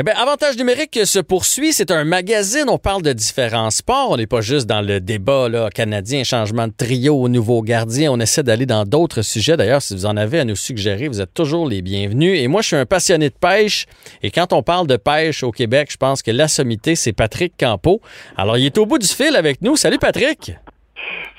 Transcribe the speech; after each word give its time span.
Eh 0.00 0.04
bien, 0.04 0.14
Avantage 0.14 0.56
numérique 0.56 1.00
se 1.04 1.18
poursuit. 1.18 1.72
C'est 1.72 1.90
un 1.90 2.04
magazine. 2.04 2.66
On 2.68 2.78
parle 2.78 3.02
de 3.02 3.12
différents 3.12 3.70
sports. 3.70 4.12
On 4.12 4.16
n'est 4.16 4.28
pas 4.28 4.40
juste 4.40 4.68
dans 4.68 4.80
le 4.80 5.00
débat 5.00 5.48
là, 5.48 5.70
canadien, 5.70 6.22
changement 6.22 6.68
de 6.68 6.72
trio 6.72 7.16
au 7.16 7.28
nouveau 7.28 7.62
gardien. 7.62 8.12
On 8.12 8.20
essaie 8.20 8.44
d'aller 8.44 8.64
dans 8.64 8.84
d'autres 8.84 9.22
sujets. 9.22 9.56
D'ailleurs, 9.56 9.82
si 9.82 9.96
vous 9.96 10.06
en 10.06 10.16
avez 10.16 10.38
à 10.38 10.44
nous 10.44 10.54
suggérer, 10.54 11.08
vous 11.08 11.20
êtes 11.20 11.34
toujours 11.34 11.66
les 11.68 11.82
bienvenus. 11.82 12.40
Et 12.40 12.46
moi, 12.46 12.62
je 12.62 12.68
suis 12.68 12.76
un 12.76 12.86
passionné 12.86 13.28
de 13.28 13.34
pêche. 13.34 13.86
Et 14.22 14.30
quand 14.30 14.52
on 14.52 14.62
parle 14.62 14.86
de 14.86 14.96
pêche 14.96 15.42
au 15.42 15.50
Québec, 15.50 15.88
je 15.90 15.96
pense 15.96 16.22
que 16.22 16.30
la 16.30 16.46
sommité, 16.46 16.94
c'est 16.94 17.12
Patrick 17.12 17.54
Campo. 17.58 18.00
Alors, 18.36 18.56
il 18.56 18.66
est 18.66 18.78
au 18.78 18.86
bout 18.86 18.98
du 18.98 19.08
fil 19.08 19.34
avec 19.34 19.62
nous. 19.62 19.74
Salut, 19.74 19.98
Patrick. 19.98 20.52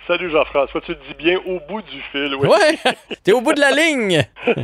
Salut 0.10 0.32
Jean-François, 0.32 0.82
tu 0.82 0.96
te 0.96 1.08
dis 1.08 1.14
bien 1.20 1.38
au 1.46 1.60
bout 1.70 1.84
du 1.84 2.02
fil. 2.12 2.34
Oui, 2.34 2.48
ouais, 2.48 2.96
t'es 3.24 3.32
au 3.32 3.42
bout 3.42 3.54
de 3.54 3.60
la 3.60 3.70
ligne. 3.70 4.24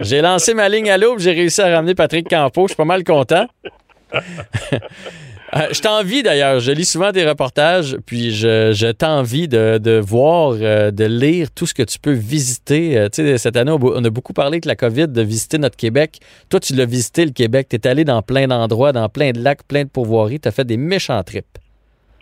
J'ai 0.00 0.22
lancé 0.22 0.54
ma 0.54 0.70
ligne 0.70 0.90
à 0.90 0.96
l'aube, 0.96 1.18
j'ai 1.18 1.32
réussi 1.32 1.60
à 1.60 1.68
ramener 1.68 1.94
Patrick 1.94 2.30
Campo, 2.30 2.62
je 2.62 2.68
suis 2.68 2.76
pas 2.76 2.86
mal 2.86 3.04
content. 3.04 3.46
Euh, 5.54 5.68
je 5.70 5.82
t'envie 5.82 6.22
d'ailleurs, 6.22 6.60
je 6.60 6.72
lis 6.72 6.86
souvent 6.86 7.12
tes 7.12 7.28
reportages, 7.28 7.98
puis 8.06 8.30
je, 8.30 8.72
je 8.72 8.90
t'envie 8.90 9.48
de, 9.48 9.76
de, 9.76 10.00
voir, 10.00 10.54
euh, 10.58 10.90
de 10.90 11.04
lire 11.04 11.48
tout 11.50 11.66
ce 11.66 11.74
que 11.74 11.82
tu 11.82 11.98
peux 11.98 12.14
visiter. 12.14 12.96
Euh, 12.96 13.10
tu 13.10 13.22
sais, 13.22 13.36
cette 13.36 13.58
année, 13.58 13.70
on 13.70 14.02
a 14.02 14.08
beaucoup 14.08 14.32
parlé 14.32 14.54
avec 14.54 14.64
la 14.64 14.76
COVID 14.76 15.08
de 15.08 15.20
visiter 15.20 15.58
notre 15.58 15.76
Québec. 15.76 16.20
Toi, 16.48 16.58
tu 16.58 16.74
l'as 16.74 16.86
visité, 16.86 17.26
le 17.26 17.32
Québec. 17.32 17.66
Tu 17.68 17.76
es 17.76 17.86
allé 17.86 18.04
dans 18.04 18.22
plein 18.22 18.46
d'endroits, 18.46 18.92
dans 18.92 19.10
plein 19.10 19.32
de 19.32 19.42
lacs, 19.42 19.64
plein 19.64 19.84
de 19.84 19.90
pourvoiries. 19.90 20.40
Tu 20.40 20.48
as 20.48 20.52
fait 20.52 20.64
des 20.64 20.78
méchants 20.78 21.22
trips. 21.22 21.58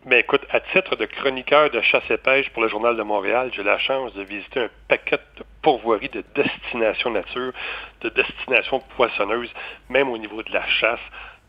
Mais 0.06 0.10
ben, 0.10 0.20
écoute, 0.20 0.46
à 0.50 0.60
titre 0.60 0.96
de 0.96 1.04
chroniqueur 1.04 1.68
de 1.70 1.82
chasse 1.82 2.08
et 2.08 2.16
pêche 2.16 2.48
pour 2.50 2.62
le 2.62 2.68
Journal 2.68 2.96
de 2.96 3.02
Montréal, 3.02 3.50
j'ai 3.54 3.62
la 3.62 3.78
chance 3.78 4.14
de 4.14 4.22
visiter 4.22 4.60
un 4.60 4.70
paquet 4.88 5.18
de 5.36 5.44
pourvoiries 5.60 6.08
de 6.08 6.24
destinations 6.34 7.10
nature, 7.10 7.52
de 8.00 8.08
destinations 8.08 8.80
poissonneuses, 8.96 9.52
même 9.90 10.08
au 10.08 10.16
niveau 10.16 10.42
de 10.42 10.50
la 10.52 10.66
chasse. 10.66 11.00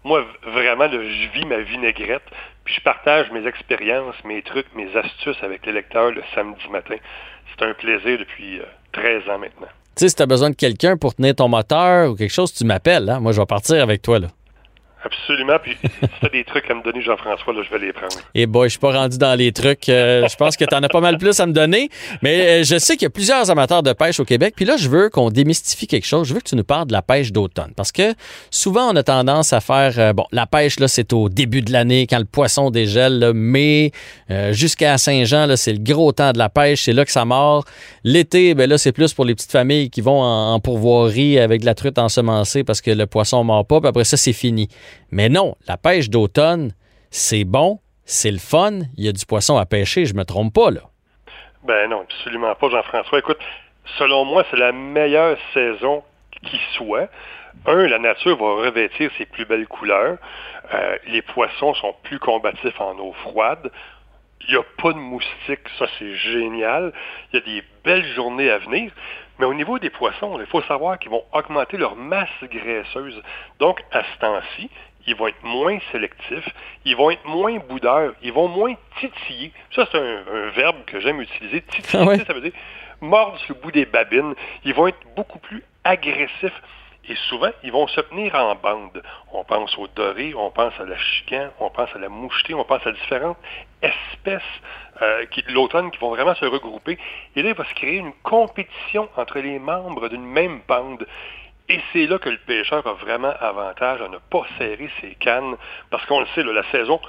Moi, 0.04 0.26
vraiment, 0.44 0.90
je 0.92 1.30
vis 1.32 1.46
ma 1.46 1.60
vinaigrette, 1.60 2.26
puis 2.66 2.74
je 2.74 2.82
partage 2.82 3.32
mes 3.32 3.48
expériences, 3.48 4.16
mes 4.26 4.42
trucs, 4.42 4.68
mes 4.76 4.94
astuces 4.98 5.42
avec 5.44 5.66
les 5.66 5.72
lecteurs 5.72 6.12
le 6.12 6.22
samedi 6.36 6.68
matin. 6.70 6.98
C'est 7.52 7.66
un 7.66 7.74
plaisir 7.74 8.20
depuis 8.20 8.60
13 8.92 9.24
euh, 9.28 9.34
ans 9.34 9.38
maintenant. 9.40 9.68
Tu 9.96 10.02
sais, 10.02 10.10
si 10.10 10.16
tu 10.16 10.24
as 10.24 10.28
besoin 10.28 10.50
de 10.50 10.56
quelqu'un 10.56 10.98
pour 10.98 11.16
tenir 11.16 11.36
ton 11.36 11.48
moteur 11.48 12.10
ou 12.10 12.16
quelque 12.16 12.34
chose, 12.34 12.54
tu 12.54 12.66
m'appelles. 12.66 13.10
Hein? 13.10 13.22
Moi, 13.22 13.32
je 13.32 13.40
vais 13.40 13.46
partir 13.46 13.82
avec 13.82 14.02
toi. 14.02 14.20
là. 14.20 14.28
Absolument. 15.04 15.58
Puis 15.62 15.78
si 15.82 15.90
tu 16.20 16.26
as 16.26 16.30
des 16.30 16.44
trucs 16.44 16.70
à 16.70 16.76
me 16.76 16.84
donner, 16.84 17.02
Jean-François, 17.02 17.54
là, 17.54 17.62
je 17.64 17.72
vais 17.72 17.86
les 17.86 17.94
prendre. 17.94 18.16
Et 18.36 18.44
eh 18.44 18.46
boy, 18.46 18.68
je 18.68 18.72
suis 18.72 18.80
pas 18.80 18.92
rendu 18.92 19.18
dans 19.18 19.34
les 19.34 19.52
trucs. 19.52 19.90
Euh, 19.90 20.28
je 20.28 20.36
pense 20.36 20.56
que 20.56 20.66
tu 20.66 20.76
en 20.76 20.84
as 20.84 20.90
pas 20.90 21.02
mal 21.02 21.18
plus 21.18 21.40
à 21.40 21.48
me 21.48 21.54
donner. 21.54 21.90
Mais 22.22 22.62
euh, 22.62 22.64
je 22.64 22.78
sais 22.78 22.94
qu'il 22.94 23.04
y 23.04 23.08
a 23.08 23.10
plusieurs 23.10 23.50
amateurs 23.50 23.82
de 23.82 23.94
pêche 23.94 24.20
au 24.20 24.26
Québec. 24.26 24.54
Puis 24.56 24.66
là, 24.66 24.78
je 24.78 24.90
veux 24.90 25.10
qu'on 25.10 25.32
démystifie 25.32 25.88
quelque 25.88 26.06
chose. 26.06 26.28
Je 26.28 26.36
veux 26.36 26.40
que 26.40 26.50
tu 26.50 26.56
nous 26.56 26.64
parles 26.64 26.86
de 26.88 26.94
la 26.94 27.02
pêche 27.02 27.32
d'automne. 27.32 27.74
Parce 27.76 27.92
que 27.92 28.14
souvent, 28.52 28.92
on 28.92 28.96
a 28.96 29.02
tendance 29.02 29.54
à 29.54 29.60
faire. 29.60 29.94
Euh, 29.98 30.14
bon, 30.14 30.26
la 30.32 30.46
pêche, 30.46 30.80
là, 30.80 30.88
c'est 30.88 31.14
au 31.14 31.30
début 31.30 31.62
de 31.62 31.72
l'année, 31.72 32.06
quand 32.08 32.20
le 32.20 32.26
poisson 32.26 32.70
dégèle. 32.70 33.20
Là, 33.20 33.34
mai 33.34 33.92
jusqu'à 34.52 34.98
Saint-Jean, 34.98 35.46
là, 35.46 35.58
c'est 35.58 35.74
le 35.74 35.80
gros 35.80 36.12
temps 36.12 36.32
de 36.32 36.38
la 36.38 36.50
pêche. 36.50 36.84
C'est 36.84 36.94
là 36.94 37.06
que 37.06 37.12
ça 37.12 37.26
mord. 37.26 37.66
L'été, 38.04 38.54
ben 38.54 38.70
là, 38.70 38.78
c'est 38.78 38.92
plus 38.92 39.14
pour 39.14 39.26
les 39.26 39.36
petites 39.36 39.52
familles 39.52 39.90
qui 39.90 40.02
vont 40.02 40.22
en, 40.22 40.54
en 40.54 40.60
pourvoirie 40.60 41.40
avec 41.40 41.62
de 41.62 41.66
la 41.66 41.76
truite 41.76 42.00
ensemencée 42.00 42.64
parce 42.64 42.82
que 42.82 42.92
le 42.92 43.08
poisson 43.08 43.44
mord 43.44 43.66
pas. 43.66 43.80
Puis 43.80 43.90
après 43.90 44.04
ça, 44.04 44.18
c'est 44.18 44.34
fini. 44.34 44.70
Mais 45.12 45.30
non, 45.30 45.56
la 45.68 45.78
pêche 45.78 46.10
d'automne, 46.10 46.74
c'est 47.10 47.44
bon, 47.44 47.80
c'est 48.06 48.32
le 48.32 48.40
fun, 48.40 48.80
il 48.98 49.06
y 49.06 49.08
a 49.08 49.12
du 49.12 49.26
poisson 49.26 49.58
à 49.58 49.66
pêcher, 49.66 50.06
je 50.06 50.14
me 50.14 50.24
trompe 50.24 50.54
pas, 50.54 50.72
là. 50.72 50.82
Ben 51.64 51.90
non, 51.90 52.02
absolument 52.02 52.56
pas, 52.56 52.70
Jean-François. 52.70 53.20
Écoute, 53.20 53.38
selon 53.98 54.26
moi, 54.26 54.44
c'est 54.50 54.58
la 54.58 54.72
meilleure 54.72 55.38
saison 55.54 56.04
qui 56.44 56.60
soit. 56.74 57.10
Un, 57.66 57.88
la 57.88 58.00
nature 58.00 58.38
va 58.38 58.66
revêtir 58.66 59.12
ses 59.18 59.26
plus 59.26 59.46
belles 59.46 59.68
couleurs. 59.68 60.18
Euh, 60.74 60.98
les 61.08 61.22
poissons 61.22 61.74
sont 61.76 61.94
plus 62.04 62.18
combatifs 62.18 62.80
en 62.80 62.98
eau 62.98 63.14
froide. 63.24 63.72
Il 64.48 64.54
n'y 64.54 64.60
a 64.60 64.64
pas 64.82 64.94
de 64.94 64.98
moustiques, 64.98 65.68
ça 65.78 65.86
c'est 66.00 66.16
génial. 66.16 66.94
Il 67.32 67.40
y 67.40 67.44
a 67.44 67.46
des 67.46 67.64
belles 67.84 68.06
journées 68.16 68.50
à 68.50 68.58
venir. 68.58 68.92
Mais 69.42 69.48
au 69.48 69.56
niveau 69.56 69.80
des 69.80 69.90
poissons, 69.90 70.38
il 70.40 70.46
faut 70.46 70.62
savoir 70.62 71.00
qu'ils 71.00 71.10
vont 71.10 71.24
augmenter 71.34 71.76
leur 71.76 71.96
masse 71.96 72.30
graisseuse. 72.44 73.20
Donc, 73.58 73.82
à 73.92 74.04
ce 74.04 74.20
temps-ci, 74.20 74.70
ils 75.08 75.16
vont 75.16 75.30
être 75.30 75.42
moins 75.44 75.80
sélectifs, 75.92 76.48
ils 76.86 76.96
vont 76.96 77.10
être 77.10 77.26
moins 77.26 77.58
boudeurs, 77.58 78.14
ils 78.22 78.32
vont 78.32 78.48
moins 78.48 78.76
titiller. 79.00 79.52
Ça, 79.76 79.88
c'est 79.92 79.98
un, 79.98 80.50
verbe 80.52 80.86
que 80.86 81.00
j'aime 81.00 81.22
utiliser. 81.22 81.64
Titiller, 81.64 82.20
ah 82.22 82.24
ça 82.24 82.34
veut 82.34 82.42
dire 82.42 82.52
mordre 83.02 83.40
sur 83.40 83.56
le 83.56 83.62
bout 83.62 83.72
des 83.72 83.88
babines. 83.88 84.36
Ils 84.64 84.76
vont 84.76 84.86
être 84.86 85.00
beaucoup 85.16 85.40
plus 85.40 85.64
agressifs. 85.84 86.62
Et 87.10 87.16
souvent, 87.30 87.50
ils 87.64 87.72
vont 87.72 87.88
se 87.88 88.00
tenir 88.02 88.36
en 88.36 88.56
bande. 88.56 89.02
On 89.34 89.44
pense 89.44 89.76
au 89.78 89.88
doré, 89.88 90.34
on 90.36 90.52
pense 90.52 90.80
à 90.80 90.86
la 90.86 90.98
chican, 90.98 91.50
on 91.60 91.70
pense 91.70 91.90
à 91.96 92.00
la 92.00 92.10
mouchetée, 92.10 92.54
on 92.54 92.64
pense 92.64 92.86
à 92.86 92.92
différentes 92.92 93.38
espèces 93.82 94.42
euh, 95.02 95.26
de 95.26 95.52
l'automne 95.52 95.90
qui 95.90 95.98
vont 95.98 96.12
vraiment 96.12 96.36
se 96.36 96.46
regrouper. 96.46 97.00
Et 97.36 97.42
là, 97.42 97.50
il 97.50 97.56
va 97.56 97.66
se 97.66 97.74
créer 97.74 97.98
une 97.98 98.14
compétition 98.22 99.10
entre 99.18 99.40
les 99.40 99.58
membres 99.58 100.10
d'une 100.10 100.26
même 100.26 100.62
bande. 100.68 101.08
Et 101.70 101.80
c'est 101.92 102.06
là 102.06 102.20
que 102.20 102.30
le 102.30 102.38
pêcheur 102.38 102.86
a 102.86 102.94
vraiment 102.94 103.34
avantage 103.40 104.02
à 104.02 104.08
ne 104.08 104.18
pas 104.18 104.46
serrer 104.58 104.90
ses 105.00 105.16
cannes, 105.16 105.56
parce 105.90 106.06
qu'on 106.06 106.20
le 106.20 106.28
sait, 106.36 106.44
la 106.44 106.64
saison, 106.72 107.00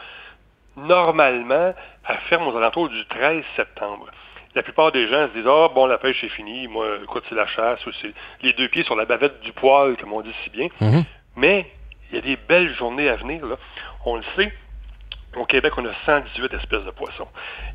normalement, 0.76 1.74
elle 2.08 2.18
ferme 2.28 2.46
aux 2.46 2.56
alentours 2.56 2.88
du 2.88 3.04
13 3.06 3.44
septembre. 3.56 4.06
La 4.54 4.62
plupart 4.62 4.92
des 4.92 5.08
gens 5.08 5.28
se 5.28 5.32
disent 5.34 5.48
Ah, 5.48 5.68
bon, 5.74 5.86
la 5.86 5.98
pêche 5.98 6.22
est 6.24 6.28
finie, 6.28 6.68
moi, 6.68 6.86
écoute, 7.02 7.24
c'est 7.28 7.34
la 7.34 7.46
chasse, 7.46 7.84
ou 7.86 7.90
c'est 8.00 8.12
les 8.42 8.52
deux 8.52 8.68
pieds 8.68 8.84
sur 8.84 8.96
la 8.96 9.04
bavette 9.04 9.40
du 9.40 9.52
poil, 9.52 9.96
comme 9.96 10.12
on 10.12 10.20
dit 10.20 10.34
si 10.44 10.50
bien. 10.50 10.68
Mhm. 10.80 11.04
Mais 11.36 11.66
il 12.10 12.16
y 12.16 12.18
a 12.18 12.22
des 12.22 12.36
belles 12.36 12.74
journées 12.74 13.08
à 13.08 13.16
venir, 13.16 13.46
là. 13.46 13.56
On 14.04 14.16
le 14.16 14.22
sait, 14.36 14.52
au 15.36 15.46
Québec, 15.46 15.72
on 15.78 15.86
a 15.86 15.94
118 16.04 16.52
espèces 16.54 16.84
de 16.84 16.90
poissons. 16.90 17.28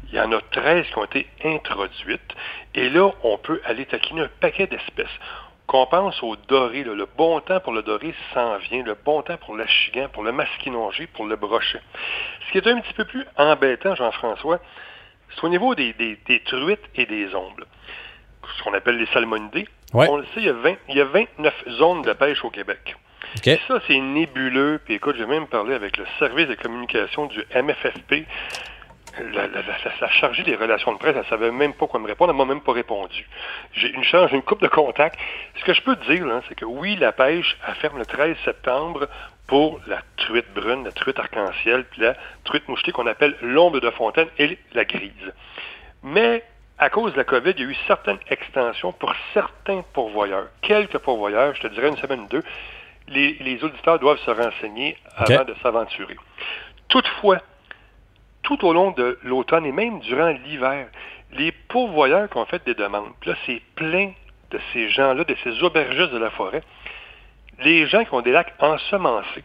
Il 0.09 0.15
y 0.15 0.19
en 0.19 0.31
a 0.31 0.39
13 0.51 0.85
qui 0.85 0.97
ont 0.97 1.05
été 1.05 1.27
introduites. 1.43 2.35
Et 2.75 2.89
là, 2.89 3.09
on 3.23 3.37
peut 3.39 3.59
aller 3.65 3.85
taquiner 3.85 4.21
un 4.21 4.29
paquet 4.39 4.67
d'espèces. 4.67 5.07
Qu'on 5.65 5.85
pense 5.87 6.21
au 6.23 6.35
doré, 6.47 6.83
le 6.83 7.07
bon 7.17 7.41
temps 7.41 7.59
pour 7.59 7.73
le 7.73 7.81
doré 7.81 8.13
s'en 8.33 8.57
vient, 8.57 8.83
le 8.83 8.93
bon 8.93 9.21
temps 9.23 9.37
pour 9.37 9.57
l'achigan, 9.57 10.07
pour 10.13 10.23
le 10.23 10.31
masquinongé, 10.31 11.07
pour 11.07 11.25
le 11.25 11.35
brochet. 11.35 11.81
Ce 12.45 12.51
qui 12.51 12.59
est 12.59 12.67
un 12.67 12.79
petit 12.79 12.93
peu 12.93 13.05
plus 13.05 13.25
embêtant, 13.37 13.95
Jean-François, 13.95 14.59
c'est 15.35 15.43
au 15.43 15.49
niveau 15.49 15.75
des, 15.75 15.93
truites 16.45 16.89
et 16.95 17.05
des 17.05 17.33
ongles. 17.35 17.65
Ce 18.57 18.63
qu'on 18.63 18.73
appelle 18.73 18.97
les 18.97 19.07
salmonidés. 19.07 19.67
On 19.93 20.17
le 20.17 20.25
sait, 20.33 20.41
il 20.41 20.45
y, 20.45 20.49
a 20.49 20.55
il 20.89 20.95
y 20.95 21.01
a 21.01 21.05
29 21.05 21.53
zones 21.69 22.01
de 22.01 22.13
pêche 22.13 22.43
au 22.43 22.49
Québec. 22.49 22.95
Ça, 23.43 23.79
c'est 23.87 23.99
nébuleux. 23.99 24.79
Puis 24.83 24.95
écoute, 24.95 25.15
j'ai 25.17 25.25
même 25.25 25.47
parlé 25.47 25.73
avec 25.73 25.97
le 25.97 26.05
service 26.19 26.47
de 26.47 26.55
communication 26.55 27.25
du 27.27 27.39
MFFP. 27.53 28.25
La, 29.33 29.47
la, 29.47 30.09
chargée 30.11 30.43
des 30.43 30.55
relations 30.55 30.93
de 30.93 30.99
presse, 30.99 31.15
elle 31.17 31.25
savait 31.25 31.49
même 31.49 31.73
pas 31.73 31.87
quoi 31.87 31.99
me 31.99 32.05
répondre, 32.05 32.31
elle 32.31 32.37
m'a 32.37 32.45
même 32.45 32.61
pas 32.61 32.73
répondu. 32.73 33.27
J'ai 33.73 33.89
une 33.89 34.03
charge, 34.03 34.31
une 34.31 34.43
coupe 34.43 34.61
de 34.61 34.67
contact. 34.67 35.17
Ce 35.55 35.65
que 35.65 35.73
je 35.73 35.81
peux 35.81 35.95
te 35.95 36.11
dire, 36.11 36.27
c'est 36.47 36.53
que 36.53 36.65
oui, 36.65 36.95
la 36.97 37.11
pêche, 37.11 37.57
elle 37.67 37.73
ferme 37.75 37.97
le 37.97 38.05
13 38.05 38.35
septembre 38.45 39.07
pour 39.47 39.79
la 39.87 40.01
truite 40.17 40.53
brune, 40.53 40.83
la 40.83 40.91
truite 40.91 41.17
arc-en-ciel, 41.17 41.85
puis 41.85 42.01
la 42.01 42.15
truite 42.43 42.67
mouchetée 42.67 42.91
qu'on 42.91 43.07
appelle 43.07 43.35
l'ombre 43.41 43.79
de 43.79 43.89
fontaine 43.91 44.27
et 44.37 44.57
la 44.73 44.85
grise. 44.85 45.33
Mais 46.03 46.43
à 46.77 46.89
cause 46.89 47.13
de 47.13 47.17
la 47.17 47.23
COVID, 47.23 47.53
il 47.57 47.63
y 47.63 47.67
a 47.67 47.71
eu 47.71 47.77
certaines 47.87 48.19
extensions 48.29 48.91
pour 48.91 49.13
certains 49.33 49.83
pourvoyeurs. 49.93 50.47
Quelques 50.61 50.99
pourvoyeurs, 50.99 51.55
je 51.55 51.61
te 51.61 51.67
dirais 51.67 51.87
une 51.87 51.97
semaine 51.97 52.21
ou 52.21 52.27
deux, 52.27 52.43
les, 53.07 53.63
auditeurs 53.63 53.99
doivent 53.99 54.19
se 54.19 54.31
renseigner 54.31 54.97
avant 55.15 55.45
de 55.45 55.55
s'aventurer. 55.63 56.17
Toutefois, 56.89 57.39
tout 58.43 58.63
au 58.65 58.73
long 58.73 58.91
de 58.91 59.17
l'automne 59.23 59.65
et 59.65 59.71
même 59.71 59.99
durant 60.01 60.29
l'hiver, 60.29 60.87
les 61.31 61.51
pourvoyeurs 61.51 62.29
qui 62.29 62.37
ont 62.37 62.45
fait 62.45 62.63
des 62.65 62.75
demandes, 62.75 63.11
puis 63.21 63.31
là, 63.31 63.37
c'est 63.45 63.61
plein 63.75 64.11
de 64.51 64.59
ces 64.71 64.89
gens-là, 64.89 65.23
de 65.23 65.35
ces 65.43 65.63
aubergistes 65.63 66.11
de 66.11 66.17
la 66.17 66.29
forêt, 66.31 66.63
les 67.59 67.87
gens 67.87 68.03
qui 68.03 68.13
ont 68.13 68.21
des 68.21 68.31
lacs 68.31 68.53
ensemencés, 68.59 69.43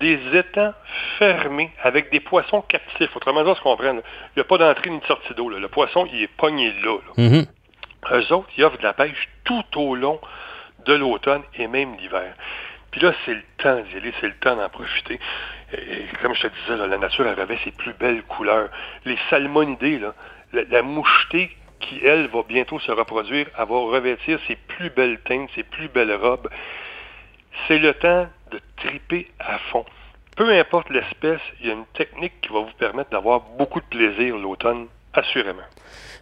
des 0.00 0.18
étangs 0.34 0.74
fermés 1.18 1.70
avec 1.82 2.10
des 2.10 2.20
poissons 2.20 2.62
captifs. 2.62 3.14
Autrement 3.16 3.42
dit, 3.42 3.50
on 3.50 3.54
se 3.54 3.62
comprend, 3.62 3.92
il 3.92 4.02
n'y 4.36 4.40
a 4.40 4.44
pas 4.44 4.58
d'entrée 4.58 4.90
ni 4.90 5.00
de 5.00 5.04
sortie 5.06 5.34
d'eau. 5.34 5.48
Le 5.48 5.68
poisson, 5.68 6.06
il 6.12 6.22
est 6.22 6.36
pogné 6.36 6.72
là. 6.82 6.98
Mm-hmm. 7.16 7.46
Eux 8.12 8.32
autres, 8.32 8.48
ils 8.56 8.64
offrent 8.64 8.78
de 8.78 8.82
la 8.82 8.92
pêche 8.92 9.28
tout 9.44 9.64
au 9.76 9.94
long 9.94 10.20
de 10.84 10.94
l'automne 10.94 11.42
et 11.58 11.66
même 11.66 11.96
l'hiver. 11.96 12.34
Puis 12.90 13.00
là, 13.00 13.12
c'est 13.24 13.34
le 13.34 13.42
temps 13.58 13.80
d'y 13.80 13.96
aller, 13.96 14.12
c'est 14.20 14.28
le 14.28 14.34
temps 14.34 14.56
d'en 14.56 14.68
profiter. 14.68 15.18
Et, 15.72 16.04
comme 16.22 16.34
je 16.34 16.42
te 16.42 16.46
disais, 16.46 16.86
la 16.86 16.98
nature 16.98 17.26
avait 17.26 17.58
ses 17.64 17.72
plus 17.72 17.92
belles 17.94 18.22
couleurs. 18.22 18.68
Les 19.04 19.18
salmonidés, 19.28 19.98
là, 19.98 20.14
la, 20.52 20.82
mouchetée 20.82 21.50
qui, 21.80 22.00
elle, 22.04 22.28
va 22.28 22.42
bientôt 22.48 22.78
se 22.78 22.90
reproduire, 22.92 23.48
elle 23.58 23.66
va 23.66 23.74
revêtir 23.74 24.38
ses 24.46 24.56
plus 24.56 24.90
belles 24.90 25.18
teintes, 25.20 25.50
ses 25.54 25.64
plus 25.64 25.88
belles 25.88 26.14
robes. 26.14 26.48
C'est 27.66 27.78
le 27.78 27.94
temps 27.94 28.26
de 28.52 28.60
triper 28.76 29.28
à 29.38 29.58
fond. 29.70 29.84
Peu 30.36 30.50
importe 30.52 30.90
l'espèce, 30.90 31.40
il 31.60 31.68
y 31.68 31.70
a 31.70 31.72
une 31.72 31.86
technique 31.96 32.32
qui 32.42 32.52
va 32.52 32.60
vous 32.60 32.76
permettre 32.78 33.10
d'avoir 33.10 33.40
beaucoup 33.58 33.80
de 33.80 33.86
plaisir 33.86 34.36
l'automne, 34.36 34.86
assurément. 35.14 35.62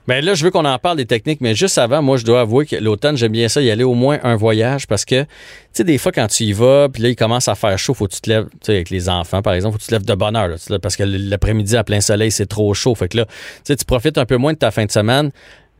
Bien 0.06 0.20
là, 0.20 0.34
je 0.34 0.44
veux 0.44 0.50
qu'on 0.50 0.66
en 0.66 0.78
parle 0.78 0.98
des 0.98 1.06
techniques, 1.06 1.40
mais 1.40 1.54
juste 1.54 1.78
avant, 1.78 2.02
moi, 2.02 2.18
je 2.18 2.24
dois 2.24 2.42
avouer 2.42 2.66
que 2.66 2.76
l'automne, 2.76 3.16
j'aime 3.16 3.32
bien 3.32 3.48
ça, 3.48 3.62
y 3.62 3.70
aller 3.70 3.84
au 3.84 3.94
moins 3.94 4.18
un 4.22 4.36
voyage 4.36 4.86
parce 4.86 5.06
que, 5.06 5.22
tu 5.22 5.28
sais, 5.72 5.84
des 5.84 5.96
fois, 5.96 6.12
quand 6.12 6.26
tu 6.26 6.44
y 6.44 6.52
vas, 6.52 6.90
puis 6.90 7.02
là, 7.02 7.08
il 7.08 7.16
commence 7.16 7.48
à 7.48 7.54
faire 7.54 7.78
chaud, 7.78 7.94
faut 7.94 8.06
que 8.06 8.12
tu 8.12 8.20
te 8.20 8.28
lèves, 8.28 8.44
tu 8.50 8.58
sais, 8.62 8.72
avec 8.72 8.90
les 8.90 9.08
enfants, 9.08 9.40
par 9.40 9.54
exemple, 9.54 9.72
faut 9.72 9.78
que 9.78 9.82
tu 9.84 9.88
te 9.88 9.94
lèves 9.94 10.04
de 10.04 10.14
bonne 10.14 10.36
heure, 10.36 10.48
là, 10.48 10.78
parce 10.78 10.96
que 10.96 11.04
l'après-midi 11.04 11.74
à 11.76 11.84
plein 11.84 12.02
soleil, 12.02 12.30
c'est 12.30 12.46
trop 12.46 12.74
chaud. 12.74 12.94
Fait 12.94 13.08
que 13.08 13.16
là, 13.16 13.24
tu 13.24 13.32
sais, 13.64 13.76
tu 13.76 13.86
profites 13.86 14.18
un 14.18 14.26
peu 14.26 14.36
moins 14.36 14.52
de 14.52 14.58
ta 14.58 14.70
fin 14.70 14.84
de 14.84 14.90
semaine. 14.90 15.32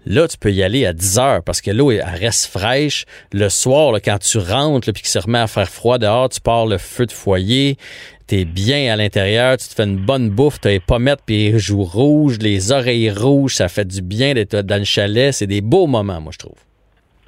Là, 0.06 0.28
tu 0.28 0.36
peux 0.36 0.52
y 0.52 0.62
aller 0.62 0.86
à 0.86 0.92
10 0.92 1.18
heures 1.18 1.42
parce 1.42 1.60
que 1.60 1.70
l'eau 1.70 1.86
reste 1.86 2.46
fraîche. 2.46 3.06
Le 3.32 3.48
soir, 3.48 3.94
quand 4.04 4.18
tu 4.18 4.38
rentres 4.38 4.92
puis 4.92 5.02
qu'il 5.02 5.10
se 5.10 5.18
remet 5.18 5.38
à 5.38 5.46
faire 5.46 5.68
froid 5.68 5.98
dehors, 5.98 6.28
tu 6.28 6.40
pars 6.40 6.66
le 6.66 6.78
feu 6.78 7.06
de 7.06 7.12
foyer 7.12 7.76
t'es 8.26 8.44
bien 8.44 8.92
à 8.92 8.96
l'intérieur, 8.96 9.56
tu 9.56 9.68
te 9.68 9.74
fais 9.74 9.84
une 9.84 9.98
bonne 9.98 10.30
bouffe, 10.30 10.60
t'as 10.60 10.70
les 10.70 10.80
pommettes 10.80 11.20
puis 11.26 11.50
les 11.50 11.58
joues 11.58 11.84
rouges, 11.84 12.38
les 12.38 12.72
oreilles 12.72 13.10
rouges, 13.10 13.56
ça 13.56 13.68
fait 13.68 13.86
du 13.86 14.02
bien 14.02 14.34
d'être 14.34 14.56
dans 14.56 14.78
le 14.78 14.84
chalet. 14.84 15.32
C'est 15.32 15.46
des 15.46 15.60
beaux 15.60 15.86
moments, 15.86 16.20
moi, 16.20 16.32
je 16.32 16.38
trouve. 16.38 16.56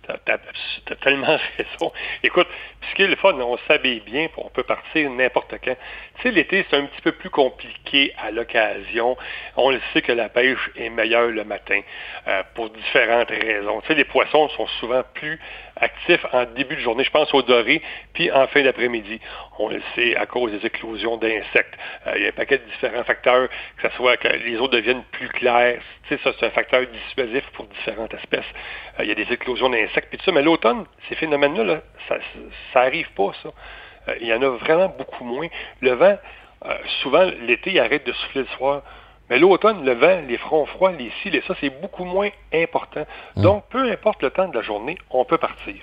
T'as 0.06 0.94
tellement 1.02 1.36
raison. 1.58 1.92
Écoute, 2.22 2.46
ce 2.90 2.94
qui 2.94 3.02
est 3.02 3.08
le 3.08 3.16
on 3.24 3.58
s'habille 3.66 4.00
bien, 4.00 4.28
on 4.36 4.48
peut 4.48 4.62
partir 4.62 5.10
n'importe 5.10 5.54
quand. 5.64 5.76
Tu 6.16 6.22
sais, 6.22 6.30
l'été, 6.30 6.64
c'est 6.70 6.76
un 6.76 6.86
petit 6.86 7.00
peu 7.02 7.12
plus 7.12 7.30
compliqué 7.30 8.12
à 8.18 8.30
l'occasion. 8.30 9.16
On 9.56 9.70
le 9.70 9.80
sait 9.92 10.02
que 10.02 10.12
la 10.12 10.28
pêche 10.28 10.70
est 10.76 10.90
meilleure 10.90 11.28
le 11.28 11.44
matin 11.44 11.80
euh, 12.28 12.42
pour 12.54 12.70
différentes 12.70 13.30
raisons. 13.30 13.80
Tu 13.82 13.88
sais, 13.88 13.94
les 13.94 14.04
poissons 14.04 14.48
sont 14.50 14.66
souvent 14.78 15.02
plus 15.14 15.38
actifs 15.76 16.24
en 16.32 16.44
début 16.44 16.76
de 16.76 16.80
journée. 16.80 17.04
Je 17.04 17.10
pense 17.10 17.32
au 17.34 17.42
doré, 17.42 17.82
puis 18.14 18.30
en 18.30 18.46
fin 18.46 18.62
d'après-midi. 18.62 19.20
On 19.58 19.68
le 19.68 19.80
sait 19.94 20.16
à 20.16 20.26
cause 20.26 20.52
des 20.52 20.66
éclosions 20.66 21.16
d'insectes. 21.16 21.74
Euh, 22.06 22.12
il 22.16 22.22
y 22.22 22.26
a 22.26 22.28
un 22.28 22.32
paquet 22.32 22.58
de 22.58 22.64
différents 22.64 23.04
facteurs, 23.04 23.48
que 23.78 23.88
ce 23.88 23.96
soit 23.96 24.16
que 24.16 24.28
les 24.28 24.56
eaux 24.58 24.68
deviennent 24.68 25.04
plus 25.12 25.28
claires. 25.28 25.80
Tu 26.08 26.16
sais, 26.16 26.32
c'est 26.38 26.46
un 26.46 26.50
facteur 26.50 26.82
dissuasif 26.86 27.44
pour 27.52 27.66
différentes 27.66 28.14
espèces. 28.14 28.46
Euh, 28.98 29.04
il 29.04 29.08
y 29.08 29.12
a 29.12 29.14
des 29.14 29.30
éclosions 29.32 29.68
d'insectes, 29.68 30.08
puis 30.08 30.18
tout 30.18 30.24
ça. 30.24 30.32
Mais 30.32 30.42
l'automne, 30.42 30.84
ces 31.08 31.14
phénomènes-là, 31.16 31.80
ça, 32.08 32.16
ça 32.72 32.75
arrive 32.80 33.10
pas, 33.12 33.32
ça. 33.42 33.50
Euh, 34.08 34.14
il 34.20 34.26
y 34.26 34.34
en 34.34 34.42
a 34.42 34.48
vraiment 34.48 34.88
beaucoup 34.88 35.24
moins. 35.24 35.48
Le 35.80 35.92
vent, 35.92 36.16
euh, 36.64 36.74
souvent, 37.02 37.24
l'été, 37.42 37.72
il 37.72 37.80
arrête 37.80 38.06
de 38.06 38.12
souffler 38.12 38.42
le 38.42 38.56
soir. 38.56 38.82
Mais 39.28 39.38
l'automne, 39.38 39.84
le 39.84 39.92
vent, 39.92 40.22
les 40.26 40.38
fronts 40.38 40.66
froids, 40.66 40.92
les 40.92 41.10
cils 41.22 41.34
et 41.34 41.42
ça, 41.48 41.54
c'est 41.60 41.70
beaucoup 41.80 42.04
moins 42.04 42.28
important. 42.54 43.04
Hum. 43.36 43.42
Donc, 43.42 43.64
peu 43.70 43.90
importe 43.90 44.22
le 44.22 44.30
temps 44.30 44.48
de 44.48 44.54
la 44.54 44.62
journée, 44.62 44.96
on 45.10 45.24
peut 45.24 45.38
partir. 45.38 45.74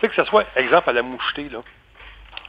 C'est 0.00 0.08
que 0.08 0.14
ce 0.14 0.24
soit, 0.24 0.44
exemple, 0.56 0.90
à 0.90 0.92
la 0.92 1.02
mouchetée, 1.02 1.48
là. 1.48 1.60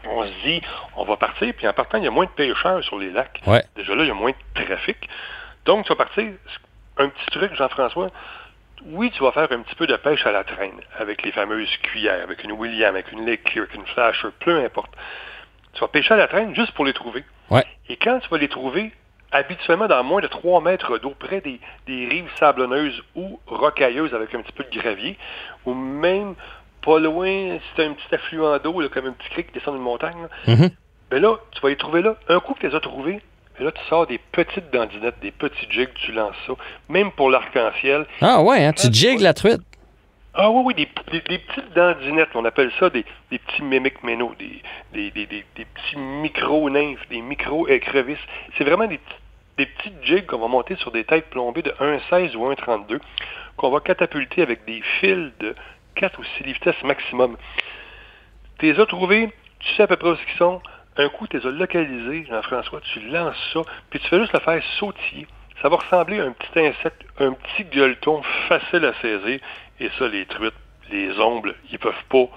On 0.05 0.23
se 0.23 0.31
dit, 0.45 0.61
on 0.95 1.03
va 1.03 1.17
partir, 1.17 1.53
puis 1.53 1.67
en 1.67 1.73
partant, 1.73 1.97
il 1.97 2.05
y 2.05 2.07
a 2.07 2.11
moins 2.11 2.25
de 2.25 2.29
pêcheurs 2.31 2.81
sur 2.85 2.97
les 2.97 3.11
lacs. 3.11 3.41
Déjà 3.75 3.95
là, 3.95 4.03
il 4.03 4.07
y 4.07 4.11
a 4.11 4.13
moins 4.13 4.31
de 4.31 4.63
trafic. 4.65 4.97
Donc, 5.65 5.85
tu 5.85 5.89
vas 5.89 5.97
partir. 5.97 6.31
Un 6.97 7.09
petit 7.09 7.25
truc, 7.27 7.53
Jean-François, 7.53 8.09
oui, 8.85 9.11
tu 9.11 9.23
vas 9.23 9.31
faire 9.31 9.51
un 9.51 9.61
petit 9.61 9.75
peu 9.75 9.87
de 9.87 9.95
pêche 9.95 10.25
à 10.25 10.31
la 10.31 10.43
traîne 10.43 10.79
avec 10.97 11.23
les 11.23 11.31
fameuses 11.31 11.75
cuillères, 11.77 12.23
avec 12.23 12.43
une 12.43 12.51
William, 12.53 12.95
avec 12.95 13.11
une 13.11 13.25
Lake 13.25 13.55
avec 13.55 13.73
une 13.73 13.85
Flasher, 13.85 14.29
peu 14.39 14.63
importe. 14.63 14.91
Tu 15.73 15.81
vas 15.81 15.87
pêcher 15.87 16.13
à 16.13 16.17
la 16.17 16.27
traîne 16.27 16.55
juste 16.55 16.71
pour 16.71 16.85
les 16.85 16.93
trouver. 16.93 17.23
Et 17.89 17.97
quand 17.97 18.19
tu 18.19 18.29
vas 18.29 18.37
les 18.37 18.47
trouver, 18.47 18.91
habituellement 19.31 19.87
dans 19.87 20.03
moins 20.03 20.21
de 20.21 20.27
3 20.27 20.61
mètres 20.61 20.97
d'eau, 20.99 21.15
près 21.17 21.41
des, 21.41 21.59
rives 21.87 22.29
sablonneuses 22.37 23.03
ou 23.15 23.39
rocailleuses 23.47 24.13
avec 24.13 24.33
un 24.35 24.41
petit 24.41 24.53
peu 24.53 24.63
de 24.63 24.79
gravier, 24.79 25.17
ou 25.65 25.73
même 25.73 26.35
pas 26.83 26.99
loin, 26.99 27.57
si 27.59 27.75
tu 27.75 27.81
as 27.81 27.85
un 27.85 27.93
petit 27.93 28.15
affluent 28.15 28.59
d'eau, 28.59 28.81
comme 28.89 29.07
un 29.07 29.13
petit 29.13 29.29
cric 29.29 29.47
qui 29.47 29.53
descend 29.53 29.75
d'une 29.75 29.83
montagne, 29.83 30.27
mm-hmm. 30.47 30.71
ben 31.11 31.21
là, 31.21 31.35
tu 31.51 31.61
vas 31.61 31.69
les 31.69 31.75
trouver 31.75 32.01
là. 32.01 32.15
Un 32.27 32.39
coup 32.39 32.53
que 32.53 32.59
tu 32.59 32.67
les 32.67 32.75
as 32.75 32.79
trouvés, 32.79 33.21
et 33.59 33.63
là, 33.63 33.71
tu 33.71 33.81
sors 33.89 34.07
des 34.07 34.19
petites 34.31 34.71
dandinettes, 34.71 35.19
des 35.21 35.31
petits 35.31 35.67
jigs, 35.69 35.93
tu 35.95 36.13
lances 36.13 36.35
ça. 36.47 36.53
Même 36.87 37.11
pour 37.11 37.29
l'arc-en-ciel. 37.29 38.05
Ah 38.21 38.41
ouais, 38.41 38.63
hein, 38.63 38.73
tu 38.73 38.87
jigs 38.91 39.19
la 39.19 39.33
truite. 39.33 39.61
Ah 40.33 40.49
oui, 40.49 40.61
oui, 40.65 40.73
des, 40.75 40.85
petites 40.85 41.73
dandinettes, 41.75 42.29
on 42.35 42.45
appelle 42.45 42.71
ça 42.79 42.89
des, 42.89 43.03
petits 43.29 43.63
mimiques 43.63 44.03
ménos, 44.03 44.31
des, 44.37 45.11
des, 45.11 45.25
petits 45.25 45.97
micro-nymphes, 45.97 47.09
des 47.09 47.21
micro-écrevisses. 47.21 48.17
C'est 48.57 48.63
vraiment 48.63 48.87
des, 48.87 48.99
petits 49.57 49.91
jigs 50.03 50.25
qu'on 50.27 50.37
va 50.37 50.47
monter 50.47 50.77
sur 50.77 50.91
des 50.91 51.03
têtes 51.03 51.29
plombées 51.31 51.63
de 51.63 51.71
1,16 51.71 52.35
ou 52.37 52.49
1,32 52.49 52.99
qu'on 53.57 53.71
va 53.71 53.81
catapulter 53.81 54.41
avec 54.41 54.63
des 54.65 54.81
fils 55.01 55.31
de 55.39 55.53
4 55.95 56.17
ou 56.17 56.23
6 56.37 56.43
livres 56.43 56.85
maximum. 56.85 57.35
Tu 58.59 58.71
les 58.71 58.79
as 58.79 58.85
trouvés, 58.85 59.29
tu 59.59 59.75
sais 59.75 59.83
à 59.83 59.87
peu 59.87 59.97
près 59.97 60.11
où 60.11 60.15
ils 60.15 60.37
sont, 60.37 60.61
un 60.97 61.09
coup, 61.09 61.27
tu 61.27 61.39
les 61.39 61.45
as 61.45 61.51
localisés, 61.51 62.25
Jean-François, 62.29 62.81
tu 62.93 62.99
lances 63.07 63.35
ça, 63.53 63.61
puis 63.89 63.99
tu 63.99 64.07
fais 64.07 64.19
juste 64.19 64.33
le 64.33 64.39
faire 64.39 64.61
sautiller. 64.79 65.27
Ça 65.61 65.69
va 65.69 65.77
ressembler 65.77 66.19
à 66.19 66.25
un 66.25 66.31
petit 66.31 66.59
insecte, 66.59 67.03
un 67.19 67.33
petit 67.33 67.65
gueuleton 67.65 68.21
facile 68.47 68.85
à 68.85 68.93
saisir. 69.01 69.39
Et 69.79 69.89
ça, 69.97 70.07
les 70.07 70.25
truites, 70.25 70.53
les 70.91 71.11
ombles, 71.19 71.55
ils 71.71 71.79
peuvent 71.79 71.93
pas, 72.09 72.29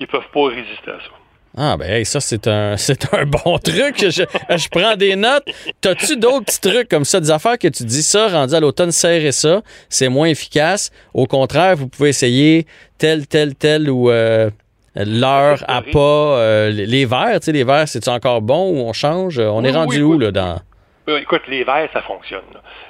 ils 0.00 0.06
peuvent 0.06 0.30
pas 0.32 0.48
résister 0.48 0.90
à 0.90 0.98
ça. 1.00 1.10
Ah 1.56 1.76
ben 1.76 2.04
ça 2.04 2.18
c'est 2.18 2.48
un 2.48 2.76
c'est 2.76 3.14
un 3.14 3.24
bon 3.26 3.58
truc. 3.58 3.98
Je, 3.98 4.68
prends 4.70 4.96
des 4.96 5.14
notes. 5.14 5.44
T'as-tu 5.80 6.16
d'autres 6.16 6.46
petits 6.46 6.60
trucs 6.60 6.88
comme 6.88 7.04
ça, 7.04 7.20
des 7.20 7.30
affaires 7.30 7.58
que 7.58 7.68
tu 7.68 7.84
dis 7.84 8.02
ça, 8.02 8.28
rendu 8.28 8.54
à 8.54 8.60
l'automne, 8.60 8.90
serrez 8.90 9.30
ça, 9.30 9.62
c'est 9.88 10.08
moins 10.08 10.26
efficace. 10.26 10.90
Au 11.12 11.26
contraire, 11.26 11.76
vous 11.76 11.86
pouvez 11.86 12.08
essayer 12.08 12.66
tel, 12.98 13.28
tel, 13.28 13.54
tel 13.54 13.88
ou 13.88 14.10
euh, 14.10 14.50
l'heure 14.94 15.58
à 15.68 15.82
pas. 15.82 15.98
Euh, 15.98 16.70
les 16.70 17.06
verres, 17.06 17.40
tu 17.40 17.46
sais, 17.46 17.52
les 17.52 17.64
verres, 17.64 17.88
c'est 17.88 18.08
encore 18.08 18.42
bon 18.42 18.70
ou 18.70 18.88
on 18.88 18.92
change? 18.92 19.38
On 19.38 19.64
est 19.64 19.72
rendu 19.72 20.02
où, 20.02 20.18
là, 20.18 20.30
dans? 20.30 20.58
Écoute, 21.06 21.42
les 21.48 21.64
verres, 21.64 21.90
ça 21.92 22.02
fonctionne. 22.02 22.42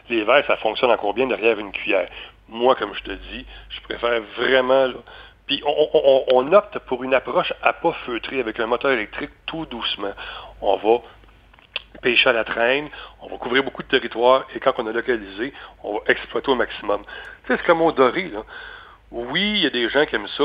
Les 0.09 0.23
verres, 0.25 0.45
ça 0.47 0.57
fonctionne 0.57 0.91
encore 0.91 1.15
bien 1.15 1.27
derrière 1.27 1.59
une 1.59 1.73
cuillère. 1.73 2.09
Moi, 2.49 2.77
comme 2.77 2.95
je 2.95 3.03
te 3.03 3.11
dis, 3.11 3.45
je 3.71 3.81
préfère 3.83 4.21
vraiment. 4.37 4.89
puis 5.47 5.63
on, 5.67 6.53
opte 6.53 6.79
pour 6.81 7.03
une 7.03 7.15
approche 7.15 7.53
à 7.63 7.73
pas 7.73 7.93
feutrer 8.05 8.39
avec 8.39 8.61
un 8.61 8.67
moteur 8.67 8.93
électrique 8.93 9.31
tout 9.47 9.67
doucement. 9.67 10.13
On 10.61 10.77
va 10.77 11.03
pêcher 12.03 12.31
à 12.31 12.33
la 12.33 12.45
traîne, 12.45 12.89
on 13.23 13.29
va 13.29 13.37
couvrir 13.37 13.65
beaucoup 13.65 13.83
de 13.83 13.89
territoire 13.89 14.47
et 14.55 14.61
quand 14.61 14.75
on 14.79 14.87
a 14.87 14.93
localisé, 14.93 15.53
on 15.83 15.95
va 15.95 16.01
exploiter 16.07 16.51
au 16.51 16.55
maximum. 16.55 17.03
Tu 17.47 17.53
sais, 17.53 17.59
c'est 17.59 17.67
comme 17.67 17.81
au 17.83 17.93
doré, 17.93 18.29
là. 18.29 18.43
Oui, 19.11 19.55
il 19.57 19.63
y 19.63 19.67
a 19.67 19.71
des 19.71 19.89
gens 19.89 20.05
qui 20.07 20.17
aiment 20.17 20.29
ça, 20.37 20.45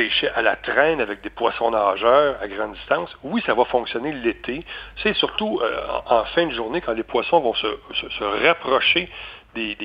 pêcher 0.00 0.30
à 0.30 0.40
la 0.40 0.56
traîne 0.56 1.02
avec 1.02 1.20
des 1.20 1.28
poissons 1.28 1.70
nageurs 1.70 2.36
à 2.40 2.48
grande 2.48 2.72
distance, 2.72 3.14
oui, 3.22 3.42
ça 3.44 3.52
va 3.52 3.66
fonctionner 3.66 4.12
l'été. 4.12 4.64
C'est 5.02 5.14
surtout 5.14 5.60
euh, 5.62 5.78
en, 6.06 6.24
fin 6.34 6.46
de 6.46 6.52
journée 6.52 6.80
quand 6.80 6.94
les 6.94 7.02
poissons 7.02 7.38
vont 7.40 7.52
se, 7.52 8.46
rapprocher 8.46 9.10
des, 9.54 9.76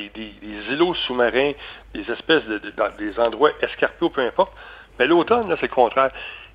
îlots 0.69 0.93
sous-marins, 1.05 1.51
des 1.93 2.09
espèces 2.09 2.45
de, 2.45 2.61
des 2.97 3.19
endroits 3.19 3.51
escarpés 3.61 4.05
ou 4.05 4.09
peu 4.09 4.21
importe. 4.21 4.53
Mais 4.99 5.05
l'automne, 5.05 5.49
là, 5.49 5.57
c'est 5.59 5.67
le 5.67 5.75
contraire. 5.75 6.11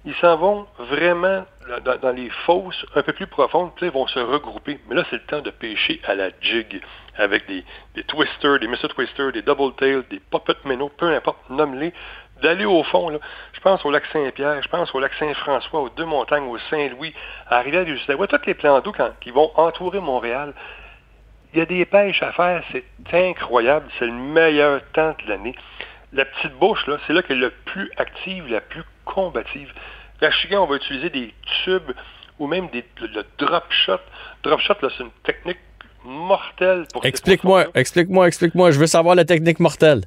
Ils 0.07 0.15
s'en 0.15 0.39
vont 0.39 0.67
vraiment 0.79 1.45
dans, 1.85 2.17
les 2.17 2.31
fosses 2.47 2.87
un 2.95 3.03
peu 3.03 3.13
plus 3.13 3.27
profondes, 3.27 3.73
puis 3.77 3.87
ils 3.87 3.93
vont 3.93 4.07
se 4.07 4.21
regrouper. 4.21 4.81
Mais 4.89 4.95
là, 4.95 5.05
c'est 5.11 5.17
le 5.17 5.27
temps 5.27 5.43
de 5.43 5.51
pêcher 5.51 6.01
à 6.07 6.15
la 6.15 6.31
jig 6.41 6.81
avec 7.17 7.47
des, 7.47 7.63
twisters, 8.05 8.59
des 8.59 8.67
Mr. 8.67 8.89
Twisters, 8.89 9.33
des 9.33 9.43
double 9.43 9.75
tails, 9.75 10.03
des 10.09 10.21
puppet 10.31 10.57
minnows, 10.65 10.91
peu 10.97 11.15
importe, 11.15 11.39
nomme-les 11.51 11.93
d'aller 12.41 12.65
au 12.65 12.83
fond. 12.83 13.09
Là. 13.09 13.19
Je 13.53 13.61
pense 13.61 13.85
au 13.85 13.91
lac 13.91 14.05
Saint-Pierre, 14.13 14.63
je 14.63 14.69
pense 14.69 14.95
au 14.95 15.01
lac 15.01 15.13
Saint-François, 15.19 15.81
aux 15.81 15.89
Deux-Montagnes, 15.91 16.45
au 16.45 16.59
Saint-Louis, 16.71 17.15
à 17.49 17.61
rivière 17.61 17.85
du 17.85 17.95
Outaouais, 17.95 18.27
tous 18.27 18.39
les 18.47 18.55
plans 18.55 18.81
d'eau 18.81 18.93
qui 19.21 19.31
vont 19.31 19.51
entourer 19.57 20.01
Montréal. 20.01 20.55
Il 21.53 21.59
y 21.59 21.63
a 21.63 21.67
des 21.67 21.85
pêches 21.85 22.23
à 22.23 22.33
faire, 22.33 22.63
c'est 22.73 22.85
incroyable, 23.13 23.87
c'est 23.99 24.07
le 24.07 24.13
meilleur 24.13 24.81
temps 24.93 25.15
de 25.25 25.29
l'année. 25.29 25.55
La 26.13 26.25
petite 26.25 26.55
bouche, 26.55 26.87
là, 26.87 26.99
c'est 27.07 27.13
là 27.13 27.23
qu'elle 27.23 27.39
est 27.39 27.47
la 27.47 27.51
plus 27.65 27.91
active, 27.97 28.49
la 28.49 28.61
plus 28.61 28.83
combative. 29.05 29.73
La 30.21 30.31
chigan, 30.31 30.63
on 30.65 30.67
va 30.67 30.77
utiliser 30.77 31.11
des 31.11 31.35
tubes 31.65 31.93
ou 32.39 32.47
même 32.47 32.69
des, 32.69 32.85
le, 33.01 33.25
drop 33.39 33.65
shot. 33.71 33.99
Drop 34.43 34.61
shot, 34.61 34.75
c'est 34.81 35.03
une 35.03 35.11
technique 35.25 35.59
mortelle 36.05 36.87
pour 36.93 37.05
Explique-moi, 37.05 37.67
explique-moi, 37.75 38.27
explique-moi. 38.27 38.71
Je 38.71 38.79
veux 38.79 38.87
savoir 38.87 39.15
la 39.15 39.25
technique 39.25 39.61
mortelle 39.61 40.03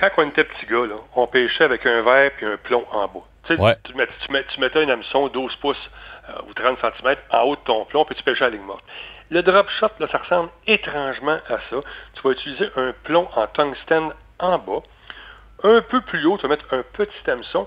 quand 0.00 0.10
on 0.16 0.28
était 0.28 0.44
petit 0.44 0.66
gars, 0.66 0.86
on 1.14 1.26
pêchait 1.26 1.64
avec 1.64 1.84
un 1.86 2.02
verre 2.02 2.32
et 2.40 2.44
un 2.44 2.56
plomb 2.56 2.84
en 2.90 3.06
bas. 3.06 3.20
Tu, 3.46 3.56
tu, 3.84 4.60
mettais 4.60 4.84
un 4.84 4.88
hameçon 4.88 5.28
12 5.28 5.56
pouces 5.56 5.90
euh, 6.28 6.42
ou 6.48 6.54
30 6.54 6.78
cm 6.78 7.16
en 7.30 7.42
haut 7.42 7.56
de 7.56 7.60
ton 7.60 7.84
plomb, 7.86 8.04
puis 8.04 8.14
tu 8.14 8.22
pêchais 8.22 8.44
à 8.44 8.50
la 8.50 8.56
ligne 8.56 8.66
morte. 8.66 8.84
Le 9.30 9.42
drop 9.42 9.68
shot, 9.78 9.88
là, 9.98 10.08
ça 10.10 10.18
ressemble 10.18 10.50
étrangement 10.66 11.38
à 11.48 11.58
ça. 11.70 11.76
Tu 12.14 12.22
vas 12.22 12.30
utiliser 12.30 12.68
un 12.76 12.92
plomb 13.04 13.28
en 13.34 13.46
tungstène 13.46 14.10
en 14.38 14.58
bas. 14.58 14.82
Un 15.62 15.82
peu 15.82 16.00
plus 16.00 16.24
haut, 16.26 16.36
tu 16.36 16.42
vas 16.42 16.48
mettre 16.48 16.66
un 16.72 16.82
petit 16.82 17.30
hameçon 17.30 17.66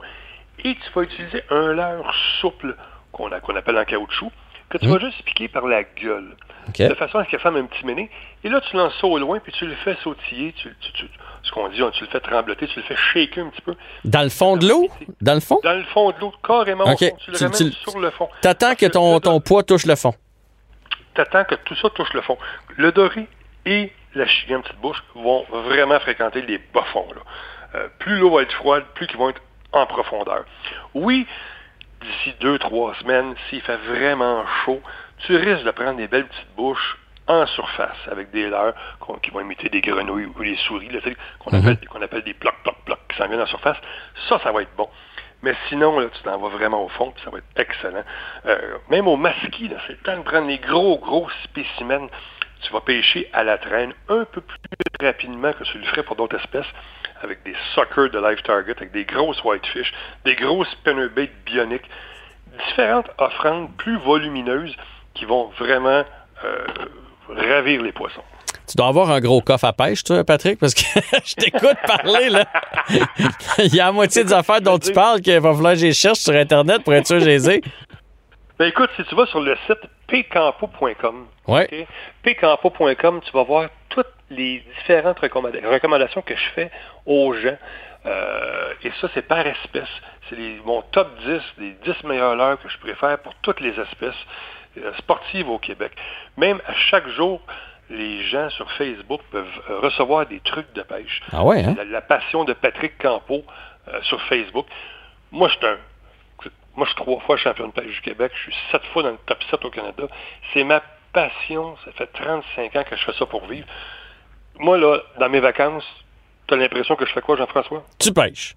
et 0.59 0.75
tu 0.75 0.91
vas 0.93 1.03
utiliser 1.03 1.43
un 1.49 1.73
leurre 1.73 2.13
souple 2.41 2.75
qu'on 3.11 3.31
appelle 3.31 3.77
en 3.77 3.85
caoutchouc. 3.85 4.31
que 4.69 4.77
tu 4.77 4.87
vas 4.87 4.99
juste 4.99 5.23
piquer 5.23 5.47
par 5.47 5.67
la 5.67 5.83
gueule. 5.83 6.35
De 6.89 6.96
façon 6.96 7.20
à 7.20 7.25
ce 7.25 7.29
qu'elle 7.29 7.39
fasse 7.39 7.53
un 7.55 7.65
petit 7.65 7.86
méné. 7.86 8.10
Et 8.43 8.50
là, 8.50 8.62
tu 8.62 8.75
lances 8.77 8.93
ça 9.00 9.08
au 9.08 9.17
loin, 9.20 9.39
puis 9.39 9.51
tu 9.51 9.65
le 9.65 9.75
fais 9.75 9.96
sautiller, 10.03 10.53
tu, 10.53 10.74
tu- 10.79 10.91
tu- 10.93 11.10
ce 11.43 11.51
qu'on 11.51 11.67
dit, 11.70 11.82
tu 11.93 12.03
le 12.03 12.10
fais 12.10 12.20
trembloter, 12.20 12.67
tu 12.67 12.79
le 12.79 12.86
fais 12.86 12.96
shaker 12.96 13.46
un 13.46 13.50
petit 13.50 13.62
peu. 13.62 13.75
Dans 14.05 14.22
le 14.24 14.29
fond 14.29 14.55
de 14.58 14.67
l'eau? 14.67 14.88
Dans 15.22 15.34
le 15.34 15.39
fond? 15.41 15.60
Dans 15.63 15.74
le 15.74 15.84
fond 15.86 16.12
de 16.12 16.20
l'eau, 16.22 16.34
carrément 16.46 16.86
OK. 16.86 17.01
au 17.01 17.05
fond. 17.10 17.17
Tu 17.20 17.32
le 17.32 17.38
ramènes 17.38 17.72
sur 17.72 18.00
le 18.00 18.10
fond. 18.12 18.29
T'attends 18.41 18.75
que 18.75 18.86
ton, 18.86 19.20
ton 19.20 19.39
poids 19.41 19.63
touche 19.63 19.86
le 19.86 19.96
fond. 19.96 20.13
T'attends 21.13 21.43
que 21.43 21.55
tout 21.55 21.75
ça 21.75 21.89
touche 21.91 22.13
le 22.13 22.22
fond. 22.22 22.38
Le 22.77 22.91
doré 22.91 23.27
et 23.65 23.91
la 24.15 24.25
chienne 24.25 24.62
petite 24.62 24.79
bouche 24.79 25.03
vont 25.15 25.46
vraiment 25.51 26.00
fréquenter 26.00 26.41
les 26.41 26.60
bas 26.74 26.86
fonds. 26.91 27.08
là. 27.13 27.22
Euh, 27.75 27.88
plus 28.00 28.17
l'eau 28.17 28.32
va 28.36 28.41
être 28.43 28.53
froide, 28.53 28.84
plus 28.96 29.08
qu'ils 29.08 29.17
vont 29.17 29.29
être 29.29 29.41
en 29.72 29.86
profondeur. 29.86 30.43
Oui, 30.93 31.25
d'ici 32.01 32.36
deux, 32.39 32.58
trois 32.60 32.93
semaines, 32.96 33.34
s'il 33.50 33.62
fait 33.62 33.77
vraiment 33.77 34.43
chaud, 34.65 34.82
tu 35.25 35.36
risques 35.36 35.63
de 35.63 35.72
prendre 35.72 35.98
des 35.98 36.08
belles 36.08 36.27
petites 36.27 36.56
bouches 36.56 36.98
en 37.27 37.46
surface 37.48 37.98
avec 38.12 38.32
des 38.32 38.50
leurres 38.50 38.74
qu'on- 39.00 39.15
qui 39.15 39.32
vont 39.32 39.39
imiter 39.39 39.70
des 39.70 39.82
grenouilles 39.82 40.25
ou 40.25 40.44
des 40.44 40.58
souris, 40.58 40.89
là, 40.89 41.00
tu 41.01 41.10
sais, 41.12 41.18
qu'on 41.39 41.51
appelle, 41.58 41.88
qu'on 41.88 42.01
appelle 42.01 42.24
des 42.24 42.34
plocs, 42.34 42.62
plocs, 42.63 42.84
plocs 42.86 43.00
qui 43.10 43.18
s'en 43.18 43.27
viennent 43.27 43.42
en 43.42 43.46
surface. 43.46 43.77
Ça, 44.27 44.39
ça 44.44 44.51
va 44.51 44.62
être 44.62 44.75
bon. 44.75 44.89
Mais 45.42 45.56
sinon, 45.70 46.00
là, 46.00 46.08
tu 46.13 46.22
t'en 46.24 46.38
vas 46.38 46.50
vraiment 46.50 46.84
au 46.84 46.89
fond, 46.89 47.12
puis 47.12 47.24
ça 47.24 47.30
va 47.30 47.38
être 47.39 47.46
excellent. 47.58 48.03
Euh, 48.46 48.77
même 48.89 49.08
au 49.08 49.18
masquis, 49.18 49.70
c'est 49.88 49.94
le 49.94 49.98
temps 50.00 50.18
de 50.18 50.24
prendre 50.24 50.48
les 50.48 50.58
gros, 50.60 50.98
gros 51.00 51.30
spécimens. 51.44 52.08
Tu 52.62 52.72
vas 52.72 52.80
pêcher 52.82 53.30
à 53.34 53.44
la 53.44 53.58
traîne 53.58 53.94
un 54.08 54.24
peu 54.24 54.39
plus 54.39 54.58
rapidement 55.01 55.51
que 55.51 55.63
tu 55.65 55.77
le 55.77 55.84
ferais 55.86 56.03
pour 56.03 56.15
d'autres 56.15 56.38
espèces, 56.38 56.65
avec 57.22 57.44
des 57.44 57.56
suckers 57.74 58.10
de 58.10 58.20
live 58.20 58.42
target, 58.42 58.74
avec 58.77 58.92
des 58.92 59.03
grosses 59.03 59.44
whitefish, 59.44 59.94
des 60.24 60.36
grosses 60.36 60.70
spinnerbait 60.72 61.30
bioniques, 61.46 61.89
différentes 62.70 63.10
offrandes 63.18 63.75
plus 63.77 63.98
volumineuses 63.98 64.75
qui 65.13 65.25
vont 65.25 65.50
vraiment 65.60 66.03
euh, 66.43 66.65
ravir 67.29 67.82
les 67.82 67.91
poissons. 67.91 68.24
Tu 68.67 68.77
dois 68.77 68.88
avoir 68.88 69.12
un 69.12 69.20
gros 69.20 69.41
coffre 69.41 69.65
à 69.65 69.74
pêche, 69.74 70.03
toi, 70.03 70.24
Patrick, 70.24 70.58
parce 70.60 70.74
que 70.74 70.82
je 71.25 71.36
t'écoute 71.36 71.77
parler, 71.86 72.29
là. 72.29 72.46
Il 73.60 73.75
y 73.75 73.79
a 73.82 73.86
la 73.86 73.91
moitié 73.91 74.24
des 74.24 74.34
affaires 74.34 74.62
dont 74.62 74.79
tu 74.79 74.91
parles 74.93 75.22
qu'il 75.22 75.38
va 75.39 75.53
falloir 75.53 75.74
que 75.74 75.79
je 75.79 75.86
les 75.88 75.93
cherche 75.93 76.20
sur 76.20 76.34
Internet 76.34 76.84
pour 76.84 76.93
être 76.93 77.05
sûr 77.08 77.17
que 77.17 77.24
je 77.24 77.29
les 77.29 77.50
ai. 77.50 77.62
Ben 78.58 78.67
écoute, 78.67 78.89
si 78.96 79.03
tu 79.05 79.15
vas 79.15 79.25
sur 79.25 79.41
le 79.41 79.58
site 79.67 79.79
pcampo.com, 80.08 81.25
Ouais. 81.48 81.88
pcampo.com, 82.24 83.22
tu 83.25 83.32
vas 83.32 83.43
voir 83.43 83.70
toutes 83.89 84.08
les 84.29 84.63
différentes 84.79 85.20
recommanda- 85.20 85.65
recommandations 85.67 86.22
que 86.22 86.36
je 86.36 86.50
fais 86.55 86.72
aux 87.05 87.34
gens. 87.34 87.58
Euh, 88.05 88.74
et 88.84 88.91
ça, 89.01 89.08
c'est 89.13 89.22
par 89.27 89.46
espèce. 89.46 89.88
C'est 90.29 90.38
mon 90.65 90.82
top 90.91 91.10
10, 91.25 91.41
les 91.58 91.72
10 91.86 92.03
meilleures 92.05 92.36
leurres 92.36 92.62
que 92.62 92.70
je 92.70 92.77
préfère 92.79 93.17
pour 93.20 93.34
toutes 93.41 93.60
les 93.62 93.72
espèces 93.79 94.15
euh, 94.77 94.92
sportives 94.98 95.50
au 95.50 95.60
Québec. 95.60 95.92
Même 96.38 96.62
à 96.65 96.74
chaque 96.74 97.08
jour, 97.10 97.42
les 97.89 98.24
gens 98.24 98.50
sur 98.51 98.72
Facebook 98.74 99.22
peuvent 99.32 99.46
euh, 99.70 99.80
recevoir 99.80 100.25
des 100.25 100.39
trucs 100.39 100.72
de 100.74 100.82
pêche. 100.82 101.22
Ah 101.32 101.44
ouais, 101.44 101.63
hein? 101.63 101.75
La, 101.77 101.86
la 101.86 102.01
passion 102.01 102.44
de 102.44 102.53
Patrick 102.53 102.98
Campo 102.98 103.44
euh, 103.88 104.01
sur 104.03 104.22
Facebook. 104.24 104.65
Moi, 105.32 105.48
je 105.50 105.58
suis 105.58 105.65
un. 105.65 105.77
Moi, 106.75 106.88
je 106.88 106.94
suis 106.94 107.03
trois 107.03 107.20
fois 107.22 107.38
champion 107.38 107.68
de 107.68 107.74
pêche 107.74 107.94
du 107.94 108.01
Québec. 108.01 108.32
Je 108.36 108.51
suis 108.51 108.62
sept 108.72 108.82
fois 108.94 109.03
dans 109.03 109.12
le 109.12 109.18
top 109.27 109.38
7 109.51 109.63
au 109.63 109.70
Canada. 109.70 110.03
C'est 110.53 110.63
ma 110.63 110.82
passion. 111.12 111.75
Ça 111.86 111.92
fait 111.92 112.08
35 112.08 112.75
ans 112.75 112.84
que 112.89 112.96
je 112.96 113.03
fais 113.03 113.13
ça 113.13 113.25
pour 113.27 113.46
vivre. 113.46 113.68
Moi, 114.58 114.77
là, 114.80 115.00
dans 115.20 115.30
mes 115.30 115.39
vacances, 115.39 115.84
tu 116.48 116.53
as 116.56 116.58
l'impression 116.58 116.96
que 116.96 117.06
je 117.06 117.13
fais 117.13 117.22
quoi, 117.22 117.38
Jean-François? 117.38 117.84
Tu 118.00 118.12
pêches. 118.12 118.56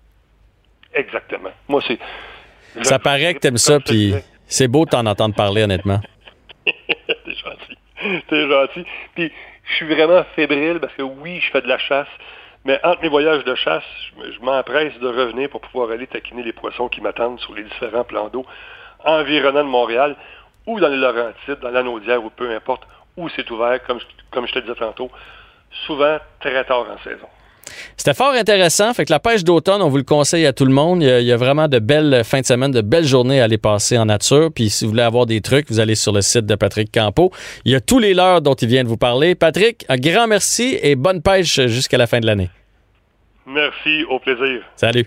Exactement. 0.94 1.50
Moi, 1.68 1.82
c'est. 1.86 1.98
Ça 2.82 2.98
paraît 2.98 3.34
que 3.34 3.40
t'aimes 3.40 3.58
ça, 3.58 3.80
puis. 3.80 4.14
C'est 4.46 4.68
beau 4.68 4.84
de 4.84 4.90
t'en 4.90 5.06
entendre 5.06 5.34
parler, 5.34 5.62
honnêtement. 5.62 6.00
T'es 6.66 7.34
gentil. 7.34 8.22
T'es 8.28 8.48
gentil. 8.48 8.84
Puis, 9.14 9.32
je 9.64 9.74
suis 9.74 9.86
vraiment 9.86 10.24
fébrile 10.34 10.78
parce 10.80 10.92
que 10.94 11.02
oui, 11.02 11.40
je 11.40 11.50
fais 11.50 11.60
de 11.62 11.68
la 11.68 11.78
chasse, 11.78 12.08
mais 12.64 12.78
entre 12.84 13.02
mes 13.02 13.08
voyages 13.08 13.44
de 13.44 13.54
chasse, 13.54 13.84
je 14.14 14.20
me- 14.20 14.32
je 14.32 14.40
m'empresse 14.40 14.98
de 14.98 15.08
revenir 15.08 15.48
pour 15.50 15.60
pouvoir 15.60 15.90
aller 15.90 16.06
taquiner 16.06 16.42
les 16.42 16.52
poissons 16.52 16.88
qui 16.88 17.00
m'attendent 17.00 17.40
sur 17.40 17.54
les 17.54 17.64
différents 17.64 18.04
plans 18.04 18.28
d'eau 18.28 18.44
environnants 19.04 19.64
de 19.64 19.68
Montréal 19.68 20.16
ou 20.66 20.80
dans 20.80 20.88
les 20.88 20.96
Laurentides, 20.96 21.60
dans 21.62 21.70
l'Anaudière 21.70 22.24
ou 22.24 22.30
peu 22.30 22.54
importe 22.54 22.82
où 23.16 23.28
c'est 23.30 23.48
ouvert, 23.50 23.82
comme, 23.84 24.00
je- 24.00 24.06
comme 24.30 24.46
je 24.46 24.52
te 24.52 24.58
disais 24.58 24.74
tantôt, 24.74 25.10
souvent 25.86 26.18
très 26.40 26.64
tard 26.64 26.86
en 26.90 26.98
saison. 27.04 27.28
C'était 27.96 28.14
fort 28.14 28.32
intéressant. 28.32 28.92
Fait 28.94 29.04
que 29.04 29.12
la 29.12 29.20
pêche 29.20 29.44
d'automne, 29.44 29.82
on 29.82 29.88
vous 29.88 29.96
le 29.96 30.02
conseille 30.02 30.46
à 30.46 30.52
tout 30.52 30.64
le 30.64 30.72
monde. 30.72 31.02
Il 31.02 31.08
y 31.08 31.10
a, 31.10 31.20
il 31.20 31.26
y 31.26 31.32
a 31.32 31.36
vraiment 31.36 31.68
de 31.68 31.78
belles 31.78 32.22
fins 32.24 32.40
de 32.40 32.46
semaine, 32.46 32.70
de 32.70 32.80
belles 32.80 33.06
journées 33.06 33.40
à 33.40 33.44
aller 33.44 33.58
passer 33.58 33.98
en 33.98 34.06
nature. 34.06 34.50
Puis 34.54 34.70
si 34.70 34.84
vous 34.84 34.90
voulez 34.90 35.02
avoir 35.02 35.26
des 35.26 35.40
trucs, 35.40 35.68
vous 35.68 35.80
allez 35.80 35.94
sur 35.94 36.12
le 36.12 36.22
site 36.22 36.46
de 36.46 36.54
Patrick 36.54 36.92
Campo. 36.92 37.30
Il 37.64 37.72
y 37.72 37.74
a 37.74 37.80
tous 37.80 37.98
les 37.98 38.14
leurres 38.14 38.42
dont 38.42 38.54
il 38.54 38.68
vient 38.68 38.84
de 38.84 38.88
vous 38.88 38.96
parler. 38.96 39.34
Patrick, 39.34 39.84
un 39.88 39.96
grand 39.96 40.26
merci 40.26 40.78
et 40.82 40.96
bonne 40.96 41.22
pêche 41.22 41.60
jusqu'à 41.66 41.98
la 41.98 42.06
fin 42.06 42.20
de 42.20 42.26
l'année. 42.26 42.50
Merci, 43.46 44.04
au 44.10 44.18
plaisir. 44.18 44.62
Salut. 44.76 45.06